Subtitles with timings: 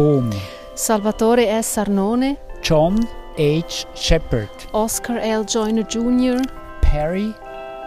[0.00, 0.30] Bohm,
[0.76, 1.76] Salvatore S.
[1.76, 3.86] Arnone, John H.
[3.94, 5.44] Shepard, Oscar L.
[5.44, 6.40] Joyner Jr.,
[6.80, 7.34] Perry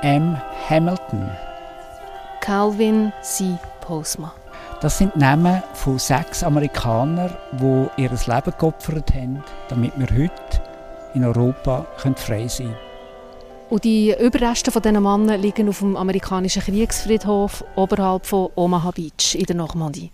[0.04, 0.38] M.
[0.70, 1.28] Hamilton.
[2.40, 3.58] Calvin C.
[3.82, 4.32] Postma.
[4.80, 10.62] Das sind Namen von sechs Amerikanern, die ihr Leben geopfert haben, damit wir heute
[11.16, 12.78] in Europa frei sein können.
[13.72, 19.34] Und die Überreste von diesen Männern liegen auf dem amerikanischen Kriegsfriedhof oberhalb von Omaha Beach
[19.34, 20.12] in der Normandie.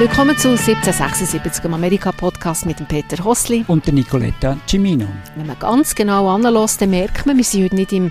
[0.00, 5.06] Willkommen zu 1776 im Amerika-Podcast mit dem Peter Hossli und der Nicoletta Cimino.
[5.36, 8.10] Wenn man ganz genau anlässt, dann merkt man, wir sind heute nicht im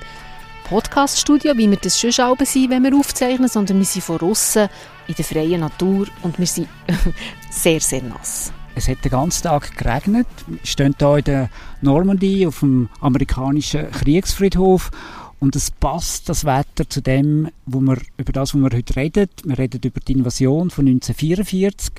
[0.66, 4.70] Podcaststudio, wie wir das schon selber sind, wenn wir aufzeichnen, sondern wir sind von außen
[5.08, 6.68] in der freien Natur und wir sind
[7.50, 8.54] sehr, sehr nass.
[8.76, 10.28] Es hat den ganzen Tag geregnet.
[10.46, 11.50] Wir stehen hier in der
[11.82, 14.92] Normandie auf dem amerikanischen Kriegsfriedhof
[15.40, 19.30] und es passt das Wetter zu dem, wo wir, über das, was wir heute reden.
[19.44, 21.94] Wir reden über die Invasion von 1944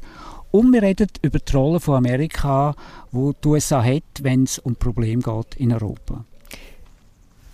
[0.51, 2.75] und wir reden über die Rolle von Amerika,
[3.13, 6.25] wo die USA hat, wenn es um Probleme geht in Europa.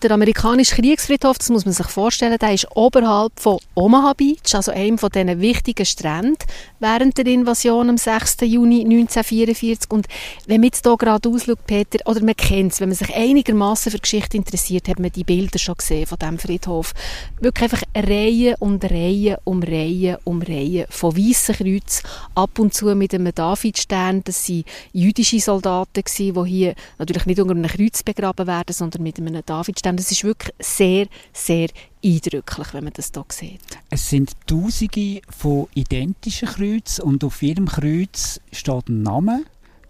[0.02, 4.70] Der amerikanische Kriegsfriedhof, das muss man sich vorstellen, der ist oberhalb von Omaha Beach, also
[4.70, 6.36] einem von diesen wichtigen Stränden
[6.80, 8.42] während der Invasion am 6.
[8.42, 9.91] Juni 1944.
[9.91, 10.06] Und
[10.47, 13.91] wenn man jetzt hier gerade ausschaut, Peter, oder man kennt es, wenn man sich einigermaßen
[13.91, 16.92] für Geschichte interessiert, hat man die Bilder schon gesehen von diesem Friedhof.
[17.41, 22.02] Wirklich einfach Reihen und Reihen um Reihen um Reihen von weißen Kreuz,
[22.34, 24.20] ab und zu mit einem Davidstern.
[24.24, 29.17] Das waren jüdische Soldaten, die hier natürlich nicht unter einem Kreuz begraben werden, sondern mit
[29.19, 30.01] einem Davidstern Zustand.
[30.01, 31.69] Es ist wirklich sehr, sehr
[32.05, 33.61] eindrücklich, wenn man das hier sieht.
[33.91, 39.45] Es sind Tausende von identischen Kreuzen und auf jedem Kreuz steht ein Name,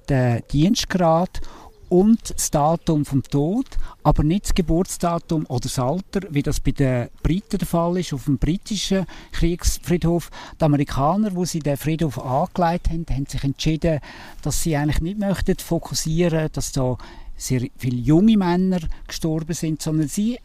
[0.09, 1.41] der Dienstgrad
[1.89, 3.67] und das Datum vom Tod,
[4.03, 8.13] aber nicht das Geburtsdatum oder das Alter, wie das bei den Briten der Fall ist,
[8.13, 10.31] auf dem britischen Kriegsfriedhof.
[10.61, 14.01] Die Amerikaner, wo sie den Friedhof angelegt haben, haben sich entschieden,
[14.43, 16.99] dass sie eigentlich nicht möchten fokussieren, dass da
[17.37, 20.39] sehr viele junge Männer gestorben sind, sondern sie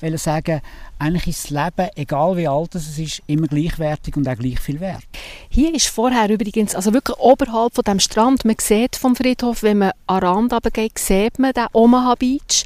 [0.00, 0.60] wollten sagen,
[0.98, 4.80] eigentlich ist das Leben, egal wie alt es ist, immer gleichwertig und auch gleich viel
[4.80, 5.04] wert.
[5.48, 9.78] Hier ist vorher übrigens, also wirklich oberhalb von dem Strand, man sieht vom Friedhof, wenn
[9.78, 12.64] man an Rand runtergeht, sieht man den Omaha Beach.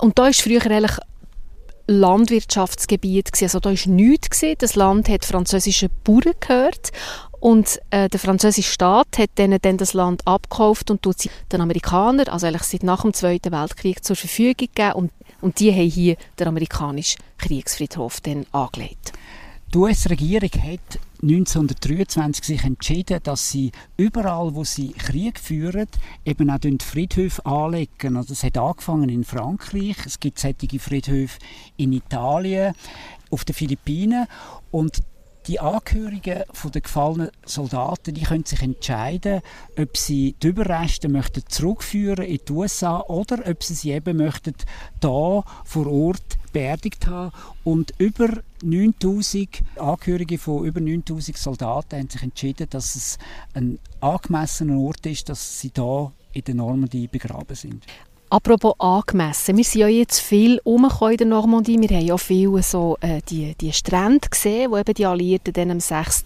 [0.00, 0.98] Und da ist früher eigentlich
[1.86, 6.92] Landwirtschaftsgebiet Also da ist nichts Das Land hat französische Bauern gehört
[7.44, 11.60] und äh, der französische Staat hat denen dann das Land abgekauft und tut sie den
[11.60, 14.92] Amerikanern, also eigentlich seit nach dem Zweiten Weltkrieg, zur Verfügung gegeben.
[14.92, 15.12] Und,
[15.42, 19.12] und die haben hier den amerikanischen Kriegsfriedhof dann angelegt.
[19.74, 25.88] Die US-Regierung hat 1923 sich entschieden, dass sie überall, wo sie Krieg führen,
[26.24, 28.16] eben auch Friedhöfe anlegen.
[28.16, 31.38] Also es hat angefangen in Frankreich, es gibt solche Friedhöfe
[31.76, 32.72] in Italien,
[33.28, 34.28] auf den Philippinen
[34.70, 35.02] und
[35.46, 36.42] die Angehörigen
[36.74, 39.42] der gefallenen Soldaten die können sich entscheiden,
[39.78, 44.54] ob sie die Überreste möchten zurückführen in die USA oder ob sie sie eben möchten
[45.00, 47.32] da vor Ort beerdigt haben.
[47.62, 48.28] Und über
[48.62, 53.18] 9000 Angehörige von über 9000 Soldaten haben sich entschieden, dass es
[53.52, 57.84] ein angemessener Ort ist, dass sie da in der Normandie begraben sind.
[58.34, 61.80] Apropos angemessen, wir sind ja jetzt viel umgekommen in der Normandie.
[61.80, 65.78] Wir haben ja viel so, äh, die, die Strände gesehen, wo eben die Alliierten am
[65.78, 66.24] 6.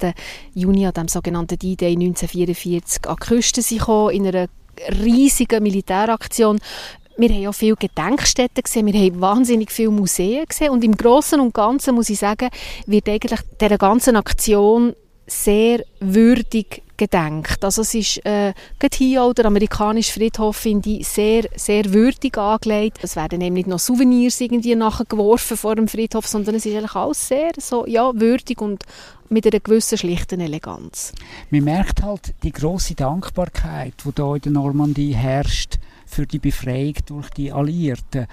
[0.54, 4.46] Juni an dem sogenannten D-Day 1944 an die Küste sind gekommen, in einer
[5.02, 6.60] riesigen Militäraktion.
[7.18, 11.38] Wir haben ja viele Gedenkstätten gesehen, wir haben wahnsinnig viele Museen gesehen und im Großen
[11.38, 12.48] und Ganzen muss ich sagen,
[12.86, 14.94] wird eigentlich dieser ganzen Aktion
[15.26, 17.64] sehr würdig gedenkt.
[17.64, 22.98] Also es ist äh, gerade hier auch der Friedhof finde ich sehr, sehr würdig angelegt.
[23.02, 26.94] Es werden eben nicht noch Souvenirs irgendwie nachgeworfen vor dem Friedhof, sondern es ist eigentlich
[26.94, 28.84] alles sehr so, ja, würdig und
[29.30, 31.12] mit einer gewissen schlichten Eleganz.
[31.50, 36.94] Man merkt halt die große Dankbarkeit, die hier in der Normandie herrscht für die Befreiung
[37.06, 38.26] durch die Alliierten.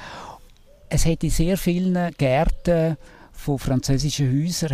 [0.89, 2.97] Es hat in sehr vielen Gärten
[3.33, 4.71] von französischen Häusern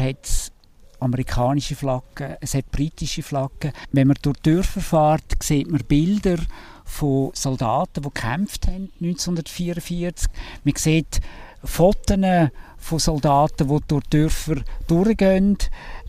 [1.02, 3.74] amerikanische Flaggen, es hat britische Flaggen.
[3.92, 6.38] Wenn man durch die Dörfer fährt, sieht man Bilder
[6.86, 10.30] von Soldaten, die gekämpft haben 1944.
[10.64, 11.22] Man sieht
[11.64, 14.56] Fotos von Soldaten, die durch die Dörfer
[14.88, 15.58] durchgehen.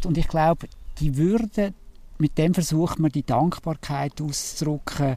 [0.05, 0.69] Und ich glaube,
[0.99, 1.75] die Würde,
[2.19, 5.17] mit dem versucht man die Dankbarkeit auszudrücken,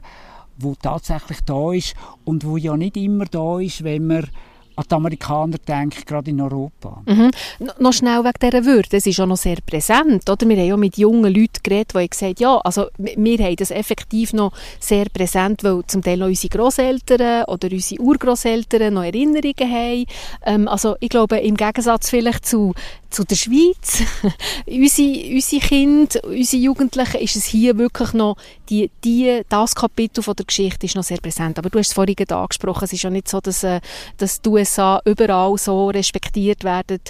[0.58, 1.94] wo tatsächlich da ist
[2.24, 4.28] und wo ja nicht immer da ist, wenn man
[4.76, 7.02] an die Amerikaner denke, gerade in Europa.
[7.06, 7.30] Mhm.
[7.78, 8.96] Noch schnell wegen dieser Würde.
[8.96, 10.28] Es ist auch noch sehr präsent.
[10.28, 10.48] Oder?
[10.48, 14.32] Wir haben ja mit jungen Leuten geredet, die gesagt ja, also wir haben das effektiv
[14.32, 20.04] noch sehr präsent, weil zum Teil noch unsere Großeltern oder unsere Urgroßeltern noch Erinnerungen haben.
[20.44, 22.74] Ähm, also ich glaube, im Gegensatz vielleicht zu,
[23.16, 24.02] zu der Schweiz,
[24.66, 28.36] unsere, unsere Kinder, unsere Jugendlichen, ist es hier wirklich noch,
[28.68, 31.58] die, die, das Kapitel von der Geschichte ist noch sehr präsent.
[31.58, 33.80] Aber du hast es vorhin angesprochen, es ist ja nicht so, dass, äh,
[34.18, 37.00] dass die USA überall so respektiert werden,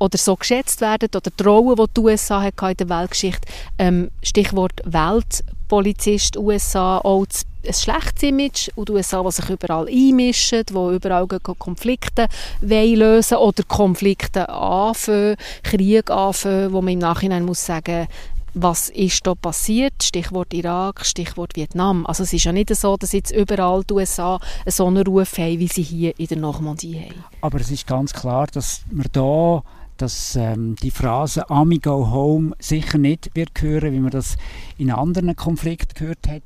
[0.00, 3.48] oder so geschätzt werden oder die Rolle, die die USA in der Weltgeschichte,
[3.78, 7.26] ähm, Stichwort Weltpolizist USA, auch
[7.66, 12.26] ein schlechtes Image und die USA, die sich überall einmischen, die überall Konflikte
[12.60, 18.08] lösen oder Konflikte anfangen, Krieg anfangen, wo man im Nachhinein muss sagen
[18.54, 20.02] was ist da passiert?
[20.02, 22.06] Stichwort Irak, Stichwort Vietnam.
[22.06, 25.66] Also es ist ja nicht so, dass jetzt überall die USA einen Ruf haben, wie
[25.66, 27.24] sie hier in der Normandie haben.
[27.40, 29.62] Aber es ist ganz klar, dass wir da
[29.96, 34.36] dass ähm, die Phrase «Ami go home» sicher nicht wird hören, wie man das
[34.76, 36.42] in anderen Konflikten gehört hat.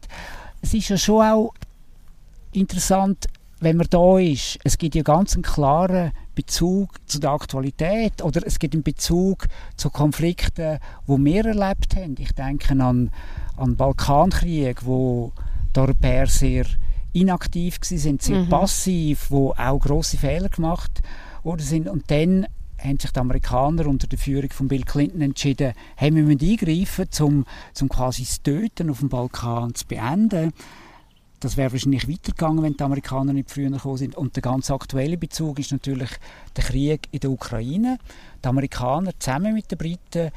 [0.61, 1.55] Es ist ja schon auch
[2.53, 3.27] interessant,
[3.61, 4.59] wenn man da ist.
[4.65, 9.49] Es gibt ja ganz einen klaren Bezug zu der Aktualität oder es gibt einen Bezug
[9.77, 12.15] zu Konflikten, wo wir erlebt haben.
[12.19, 13.11] Ich denke an
[13.59, 15.33] an Balkankrieg, wo
[15.75, 16.65] die Europäer sehr
[17.13, 18.49] inaktiv sind, sehr mhm.
[18.49, 21.03] passiv, wo auch große Fehler gemacht
[21.43, 22.47] worden sind und dann
[22.79, 27.09] haben sich die Amerikaner unter der Führung von Bill Clinton entschieden, hey, wir müssen eingreifen,
[27.21, 27.45] um,
[27.81, 30.53] um quasi das Töten auf dem Balkan zu beenden.
[31.41, 34.17] Das wäre wahrscheinlich weitergegangen, wenn die Amerikaner nicht früher gekommen sind.
[34.17, 36.11] Und der ganz aktuelle Bezug ist natürlich
[36.57, 37.99] der Krieg in der Ukraine.
[38.43, 40.33] Die Amerikaner zusammen mit den Briten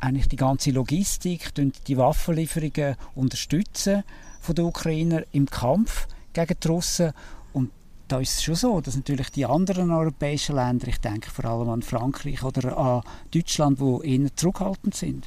[0.00, 4.02] eigentlich die ganze Logistik, die Waffenlieferungen unterstützen
[4.40, 7.12] von den Ukrainer im Kampf gegen die Russen
[8.12, 11.70] da ist es schon so, dass natürlich die anderen europäischen Länder, ich denke vor allem
[11.70, 15.26] an Frankreich oder an Deutschland, wo eher zurückhaltend sind.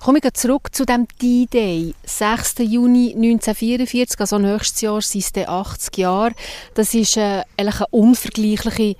[0.00, 2.60] Komme ich zurück zu dem D-Day, 6.
[2.60, 6.32] Juni 1944, also nächstes Jahr sind es 80 Jahre.
[6.72, 8.96] Das ist äh, eine unvergleichliche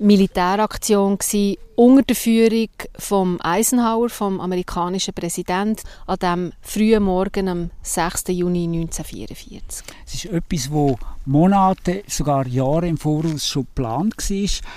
[0.00, 7.70] Militäraktion gewesen, unter der Führung von Eisenhower, vom amerikanischen Präsident, an dem frühen Morgen am
[7.82, 8.24] 6.
[8.28, 9.84] Juni 1944.
[10.06, 14.70] Es ist etwas, wo Monate, sogar Jahre im Voraus schon geplant war.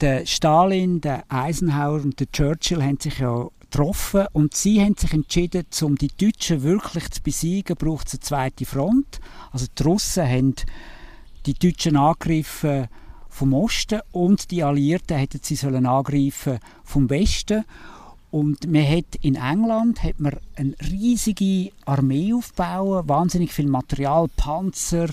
[0.00, 5.12] Der Stalin, der Eisenhower und der Churchill haben sich ja getroffen und sie haben sich
[5.12, 9.20] entschieden, um die Deutschen wirklich zu besiegen, braucht es eine zweite Front.
[9.50, 10.54] Also die Russen haben
[11.46, 12.88] die Deutschen angegriffen
[13.30, 17.64] vom Osten und die Alliierten hätten sie sollen angreifen vom Westen.
[18.30, 25.08] Und man hat in England hat man eine riesige Armee aufgebaut, wahnsinnig viel Material, Panzer,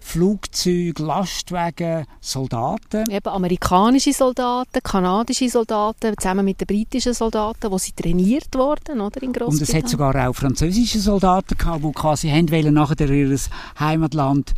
[0.00, 3.10] Flugzeuge, Lastwagen, Soldaten.
[3.10, 9.22] Eben amerikanische Soldaten, kanadische Soldaten, zusammen mit den britischen Soldaten, wo sie trainiert wurden, oder,
[9.22, 13.38] in Und es hat sogar auch französische Soldaten gehabt, die quasi haben wollen, nachher ihr
[13.80, 14.54] Heimatland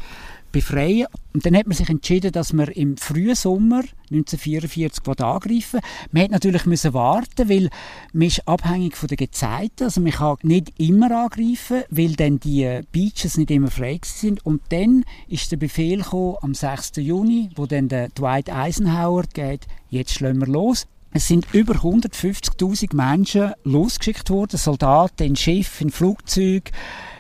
[0.57, 1.07] befreien.
[1.35, 5.81] Und dann hat man sich entschieden, dass man im frühen Sommer 1944 angreifen
[6.13, 7.69] Man hat natürlich müssen warten, weil
[8.15, 9.85] man ist abhängig von den Gezeiten.
[9.85, 14.45] Also man kann nicht immer angreifen, weil dann die Beaches nicht immer frei sind.
[14.47, 16.93] Und dann ist der Befehl gekommen, am 6.
[16.97, 20.87] Juni, wo dann der Dwight Eisenhower geht, jetzt schlagen wir los.
[21.13, 26.71] Es sind über 150.000 Menschen losgeschickt worden, Soldaten in Schiff, in Flugzeug.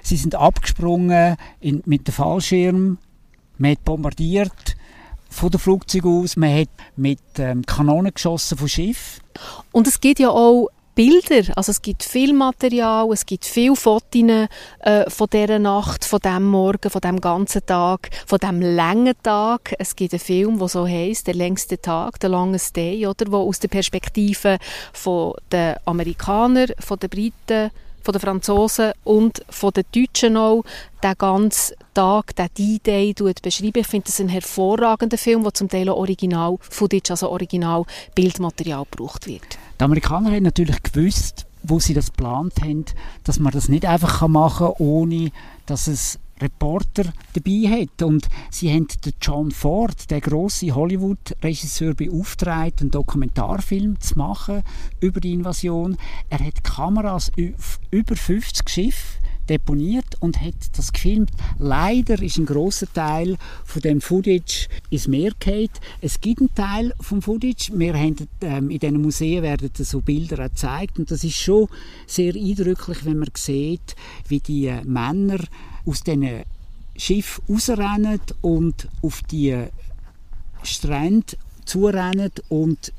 [0.03, 2.99] Sie sind abgesprungen in, mit dem Fallschirm
[3.59, 4.77] man hat bombardiert
[5.29, 9.21] von den Flugzeugen aus, man hat mit ähm, Kanonen geschossen von Schiff.
[9.73, 14.49] Und es gibt ja auch Bilder, also es gibt viel Material, es gibt viele Fotos
[14.79, 19.75] äh, von dieser Nacht, von dem Morgen, von dem ganzen Tag, von dem langen Tag.
[19.79, 23.47] Es gibt einen Film, der so heißt, der längste Tag, der longest day, oder, wo
[23.47, 24.57] aus der Perspektive
[24.95, 27.71] von den Amerikanern, von den Briten,
[28.07, 30.63] von den Franzosen und von den Deutschen auch
[31.03, 33.81] den ganzen Tag, den D-Day beschreiben.
[33.81, 37.85] Ich finde das ein hervorragender Film, wo zum Teil auch Original Footage, also Original
[38.15, 39.59] Bildmaterial gebraucht wird.
[39.81, 42.85] Die Amerikaner haben natürlich gewusst, wo sie das geplant haben,
[43.25, 45.33] dass man das nicht einfach machen kann, ohne
[45.67, 48.03] dass es Reporter dabei hat.
[48.03, 54.63] Und sie haben den John Ford, der große Hollywood-Regisseur, beauftragt, einen Dokumentarfilm zu machen
[55.01, 55.97] über die Invasion.
[56.29, 61.31] Er hat Kameras auf über 50 Schiffe deponiert und hat das gefilmt.
[61.59, 65.69] Leider ist ein großer Teil von dem Footage ins Meer gefallen.
[66.01, 67.71] Es gibt einen Teil vom Footage.
[67.75, 71.69] Wir haben ähm, in diesen Museen werden so Bilder gezeigt und das ist schon
[72.07, 73.95] sehr eindrücklich, wenn man sieht,
[74.29, 75.39] wie die äh, Männer
[75.87, 76.43] aus diesen
[76.97, 79.65] Schiff rausrennen und auf die
[80.63, 82.93] Strände zurennen und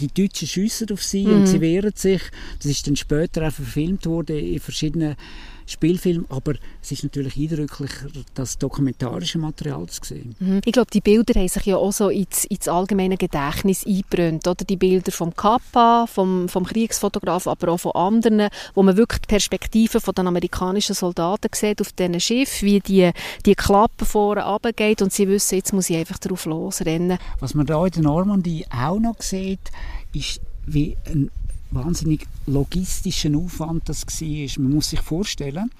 [0.00, 1.34] die Deutschen schiessen auf sie mhm.
[1.34, 2.22] und sie wehren sich.
[2.58, 5.16] Das ist dann später auch verfilmt worden in verschiedenen
[5.66, 10.34] Spielfilm, aber es ist natürlich eindrücklicher, das dokumentarische Material zu sehen.
[10.38, 10.60] Mhm.
[10.64, 14.64] Ich glaube, die Bilder haben sich ja auch so ins, ins allgemeine Gedächtnis eingebrannt, oder?
[14.64, 19.28] Die Bilder vom Kappa, vom, vom Kriegsfotograf, aber auch von anderen, wo man wirklich die
[19.28, 23.10] Perspektive von den amerikanischen Soldaten sieht auf diesen Schiff, wie die,
[23.46, 27.18] die Klappe vorne runtergeht und sie wissen, jetzt muss ich einfach drauf losrennen.
[27.40, 29.70] Was man da in der Normandie auch noch sieht,
[30.12, 31.30] ist, wie ein
[31.74, 34.62] wahnsinnig logistischen Aufwand das war.
[34.62, 35.70] Man muss sich vorstellen,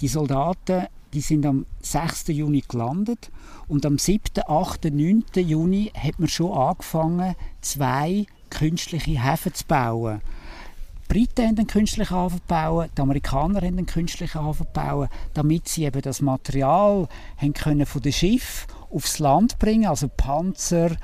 [0.00, 2.28] die Soldaten die sind am 6.
[2.28, 3.30] Juni gelandet
[3.68, 5.24] und am 7., 8., 9.
[5.36, 10.20] Juni hat man schon angefangen, zwei künstliche Häfen zu bauen.
[11.08, 15.68] Die Briten haben einen künstlichen Hafen gebaut, die Amerikaner haben einen künstlichen Hafen gebaut, damit
[15.68, 17.08] sie eben das Material
[17.54, 20.96] können von dem Schiff aufs Land bringen, also Panzer,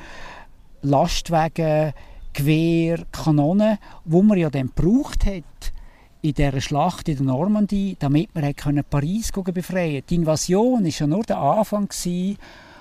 [0.83, 1.95] Lastwagen,
[2.33, 5.73] Gewehr, Kanonen, wo man ja dann gebraucht hat
[6.23, 8.45] in dieser Schlacht in der Normandie, damit man
[8.89, 10.03] Paris befreien.
[10.09, 11.89] Die Invasion war ja nur der Anfang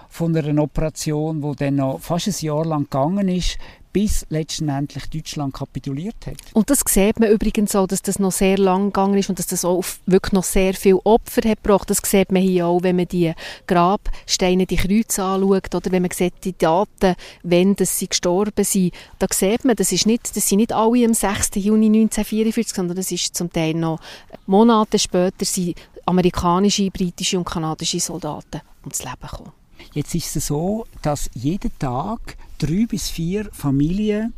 [0.10, 3.58] von einer Operation, die dann noch fast ein Jahr lang gegangen ist,
[3.94, 6.36] bis letztendlich Deutschland kapituliert hat.
[6.54, 9.48] Und das sieht man übrigens auch, dass das noch sehr lang gegangen ist und dass
[9.48, 11.90] das auch wirklich noch sehr viele Opfer hat gebracht.
[11.90, 13.34] Das sieht man hier auch, wenn man die
[13.68, 18.94] Grabsteine, die Kreuze anschaut oder wenn man sieht die Daten, wenn das sie gestorben sind.
[19.20, 21.52] Da sieht man, das, ist nicht, das sind nicht alle am 6.
[21.56, 24.00] Juni 1944, sondern das ist zum Teil noch
[24.46, 29.61] Monate später sind amerikanische, britische und kanadische Soldaten ums Leben gekommen.
[29.94, 34.34] Jetzt ist es so, dass jeden Tag drei bis vier Familien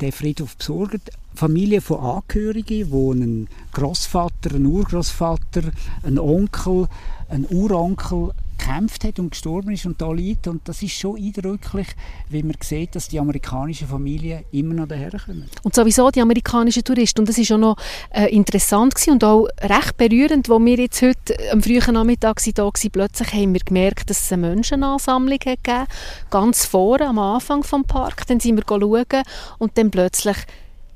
[0.00, 1.00] den Friedhof besorgen.
[1.34, 5.62] Familien von Angehörigen, wo ein Großvater, ein Urgroßvater,
[6.02, 6.88] ein Onkel,
[7.28, 8.32] ein Uronkel
[8.62, 10.46] gekämpft hat und gestorben ist und da liegt.
[10.46, 11.88] Und das ist schon eindrücklich,
[12.28, 15.48] wie man sieht, dass die amerikanischen Familien immer noch daherkommen.
[15.62, 17.20] Und sowieso die amerikanischen Touristen.
[17.20, 17.76] Und das ist auch noch
[18.10, 22.90] äh, interessant und auch recht berührend, wo wir jetzt heute am frühen Nachmittag da waren,
[22.92, 25.86] plötzlich haben wir gemerkt, dass es eine Menschenansammlung hat gegeben
[26.30, 28.26] ganz vorne am Anfang des Parks.
[28.26, 29.22] Dann sind wir schauen
[29.58, 30.36] und dann plötzlich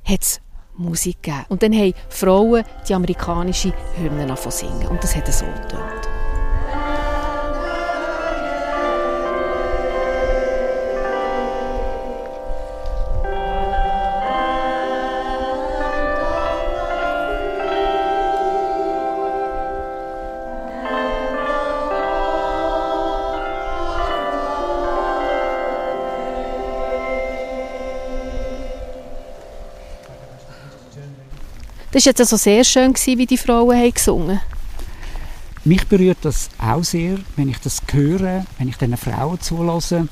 [0.04, 0.40] hat es
[0.76, 1.44] Musik gegeben.
[1.48, 4.88] Und dann haben Frauen die amerikanische Hymnen singen.
[4.88, 6.15] Und das hat so getönt.
[31.96, 34.38] Das war jetzt also sehr schön, wie die Frauen haben gesungen
[35.64, 40.06] Mich berührt das auch sehr, wenn ich das höre, wenn ich diesen Frauen zulasse,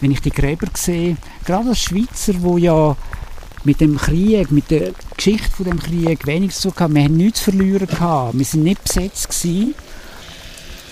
[0.00, 1.16] wenn ich die Gräber sehe.
[1.44, 2.96] Gerade als Schweizer, wo ja
[3.64, 7.40] mit dem Krieg, mit der Geschichte von dem Krieg wenig zu tun Wir haben nichts
[7.40, 8.38] verloren gehabt.
[8.38, 9.44] Wir sind nicht besetzt.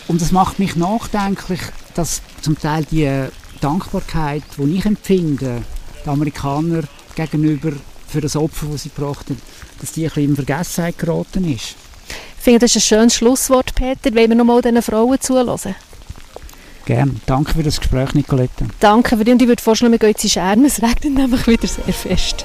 [0.09, 1.61] Und das macht mich nachdenklich,
[1.95, 3.29] dass zum Teil die
[3.61, 5.63] Dankbarkeit, die ich empfinde,
[6.05, 6.83] den Amerikaner
[7.15, 7.71] gegenüber
[8.15, 9.41] für das Opfer, das sie gebracht haben,
[9.81, 11.75] dass die ein bisschen in Vergessenheit geraten ist.
[12.39, 14.15] Ich finde, das ist ein schönes Schlusswort, Peter.
[14.15, 15.75] Wollen wir noch mal diesen Frauen zuhören?
[16.85, 17.15] Gerne.
[17.27, 18.67] Danke für das Gespräch, Nicolette.
[18.79, 20.65] Danke für dich und ich würde vorschlagen, wir gehen jetzt in Schermen.
[20.67, 22.45] Es regnet nämlich wieder sehr fest.